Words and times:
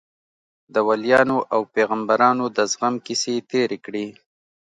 د 0.73 0.75
وليانو 0.87 1.37
او 1.53 1.61
پيغمبرانو 1.75 2.45
د 2.57 2.57
زغم 2.71 2.95
کيسې 3.05 3.31
يې 3.37 3.41
تېرې 3.51 3.77
کړې. 3.85 4.05